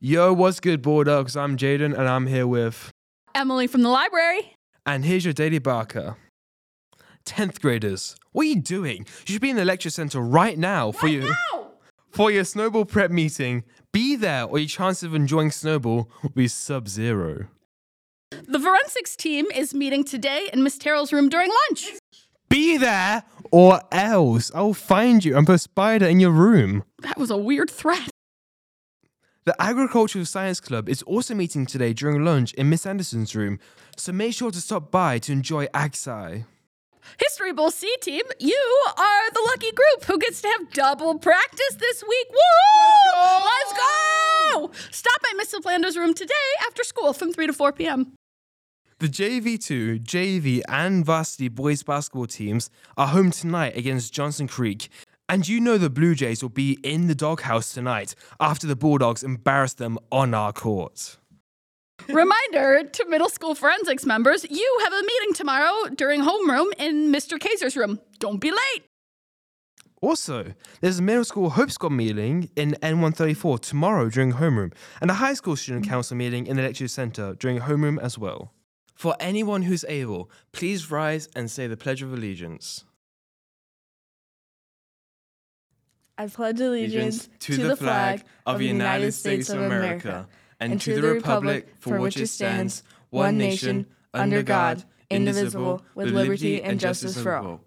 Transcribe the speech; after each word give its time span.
Yo, 0.00 0.32
what's 0.32 0.60
good, 0.60 0.80
Bulldogs? 0.80 1.36
I'm 1.36 1.56
Jaden, 1.56 1.86
and 1.86 2.08
I'm 2.08 2.28
here 2.28 2.46
with. 2.46 2.92
Emily 3.34 3.66
from 3.66 3.82
the 3.82 3.88
library. 3.88 4.54
And 4.86 5.04
here's 5.04 5.24
your 5.24 5.34
daily 5.34 5.58
barker. 5.58 6.16
10th 7.24 7.60
graders, 7.60 8.14
what 8.30 8.42
are 8.42 8.50
you 8.50 8.60
doing? 8.60 8.98
You 9.26 9.32
should 9.32 9.42
be 9.42 9.50
in 9.50 9.56
the 9.56 9.64
lecture 9.64 9.90
center 9.90 10.20
right 10.20 10.56
now 10.56 10.92
for 10.92 11.08
your 11.08 11.34
for 12.12 12.30
your 12.30 12.44
snowball 12.44 12.84
prep 12.84 13.10
meeting. 13.10 13.64
Be 13.92 14.14
there, 14.14 14.44
or 14.44 14.60
your 14.60 14.68
chance 14.68 15.02
of 15.02 15.16
enjoying 15.16 15.50
snowball 15.50 16.08
will 16.22 16.30
be 16.30 16.46
sub-zero. 16.46 17.48
The 18.30 18.60
forensics 18.60 19.16
team 19.16 19.46
is 19.52 19.74
meeting 19.74 20.04
today 20.04 20.48
in 20.52 20.62
Miss 20.62 20.78
Terrell's 20.78 21.12
room 21.12 21.28
during 21.28 21.50
lunch. 21.68 21.90
Be 22.48 22.76
there, 22.76 23.24
or 23.50 23.80
else 23.90 24.52
I'll 24.54 24.74
find 24.74 25.24
you 25.24 25.36
and 25.36 25.44
put 25.44 25.56
a 25.56 25.58
spider 25.58 26.06
in 26.06 26.20
your 26.20 26.30
room. 26.30 26.84
That 27.00 27.18
was 27.18 27.32
a 27.32 27.36
weird 27.36 27.68
threat. 27.68 28.10
The 29.48 29.56
Agricultural 29.62 30.26
Science 30.26 30.60
Club 30.60 30.90
is 30.90 31.02
also 31.04 31.34
meeting 31.34 31.64
today 31.64 31.94
during 31.94 32.22
lunch 32.22 32.52
in 32.52 32.68
Miss 32.68 32.84
Anderson's 32.84 33.34
room, 33.34 33.58
so 33.96 34.12
make 34.12 34.34
sure 34.34 34.50
to 34.50 34.60
stop 34.60 34.90
by 34.90 35.18
to 35.20 35.32
enjoy 35.32 35.64
AgSci. 35.68 36.44
History 37.18 37.54
Bowl 37.54 37.70
C 37.70 37.90
team, 38.02 38.24
you 38.38 38.84
are 38.98 39.30
the 39.32 39.40
lucky 39.46 39.72
group 39.72 40.04
who 40.04 40.18
gets 40.18 40.42
to 40.42 40.48
have 40.48 40.70
double 40.74 41.18
practice 41.18 41.76
this 41.80 42.04
week. 42.06 42.26
Woo! 42.28 43.40
Let's 43.42 43.72
go! 43.72 44.70
Stop 44.90 45.22
by 45.22 45.32
Miss 45.38 45.54
Flanders' 45.62 45.96
room 45.96 46.12
today 46.12 46.34
after 46.66 46.84
school 46.84 47.14
from 47.14 47.32
3 47.32 47.46
to 47.46 47.54
4 47.54 47.72
p.m. 47.72 48.12
The 48.98 49.06
JV2, 49.06 50.02
JV, 50.02 50.60
and 50.68 51.06
varsity 51.06 51.48
boys 51.48 51.82
basketball 51.82 52.26
teams 52.26 52.68
are 52.98 53.06
home 53.06 53.30
tonight 53.30 53.78
against 53.78 54.12
Johnson 54.12 54.46
Creek. 54.46 54.90
And 55.30 55.46
you 55.46 55.60
know 55.60 55.76
the 55.76 55.90
Blue 55.90 56.14
Jays 56.14 56.42
will 56.42 56.48
be 56.48 56.78
in 56.82 57.06
the 57.06 57.14
doghouse 57.14 57.74
tonight 57.74 58.14
after 58.40 58.66
the 58.66 58.74
Bulldogs 58.74 59.22
embarrass 59.22 59.74
them 59.74 59.98
on 60.10 60.32
our 60.32 60.54
court. 60.54 61.18
Reminder 62.08 62.84
to 62.84 63.08
middle 63.08 63.28
school 63.28 63.54
forensics 63.54 64.06
members 64.06 64.46
you 64.48 64.78
have 64.84 64.92
a 64.92 65.02
meeting 65.02 65.34
tomorrow 65.34 65.90
during 65.94 66.22
homeroom 66.22 66.72
in 66.78 67.12
Mr. 67.12 67.38
Kaiser's 67.38 67.76
room. 67.76 68.00
Don't 68.18 68.40
be 68.40 68.50
late. 68.50 68.84
Also, 70.00 70.54
there's 70.80 71.00
a 71.00 71.02
middle 71.02 71.24
school 71.24 71.50
Hope 71.50 71.72
Squad 71.72 71.90
meeting 71.90 72.50
in 72.56 72.76
N134 72.82 73.60
tomorrow 73.60 74.08
during 74.08 74.34
homeroom, 74.34 74.72
and 75.00 75.10
a 75.10 75.14
high 75.14 75.34
school 75.34 75.56
student 75.56 75.84
mm-hmm. 75.84 75.92
council 75.92 76.16
meeting 76.16 76.46
in 76.46 76.56
the 76.56 76.62
lecture 76.62 76.88
center 76.88 77.34
during 77.34 77.58
homeroom 77.58 78.00
as 78.00 78.16
well. 78.16 78.52
For 78.94 79.16
anyone 79.18 79.62
who's 79.62 79.84
able, 79.88 80.30
please 80.52 80.90
rise 80.90 81.28
and 81.34 81.50
say 81.50 81.66
the 81.66 81.76
Pledge 81.76 82.02
of 82.02 82.12
Allegiance. 82.12 82.84
I 86.18 86.26
pledge 86.26 86.60
allegiance 86.60 87.28
to 87.40 87.56
the 87.56 87.76
flag 87.76 88.24
of 88.44 88.58
the 88.58 88.66
United 88.66 89.12
States 89.12 89.48
of 89.50 89.62
America 89.62 90.26
and 90.58 90.80
to 90.80 91.00
the 91.00 91.14
republic 91.14 91.68
for 91.78 92.00
which 92.00 92.16
it 92.16 92.26
stands, 92.26 92.82
one 93.10 93.38
nation, 93.38 93.86
under 94.12 94.42
God, 94.42 94.82
indivisible, 95.08 95.84
with 95.94 96.10
liberty 96.10 96.60
and 96.60 96.80
justice 96.80 97.20
for 97.20 97.36
all. 97.36 97.60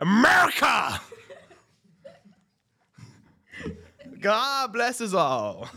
America! 0.00 0.98
God 4.20 4.72
bless 4.72 5.02
us 5.02 5.12
all. 5.12 5.68